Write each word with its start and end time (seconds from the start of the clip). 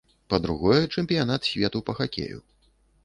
Па-другое, 0.33 0.77
чэмпіянат 0.95 1.41
свету 1.53 1.85
па 1.91 1.99
хакею. 2.01 2.39